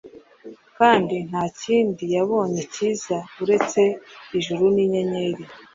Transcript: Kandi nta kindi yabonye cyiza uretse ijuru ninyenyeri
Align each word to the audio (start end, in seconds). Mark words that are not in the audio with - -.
Kandi 0.77 1.15
nta 1.29 1.43
kindi 1.61 2.03
yabonye 2.15 2.61
cyiza 2.73 3.17
uretse 3.43 3.81
ijuru 4.37 4.63
ninyenyeri 4.73 5.43